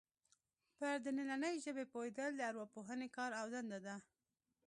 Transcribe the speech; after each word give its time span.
پر 0.77 0.95
دنننۍ 1.05 1.55
ژبې 1.65 1.85
پوهېدل 1.93 2.31
د 2.35 2.41
ارواپوهنې 2.49 3.07
کار 3.17 3.31
او 3.39 3.45
دنده 3.53 3.79
ده 3.85 3.95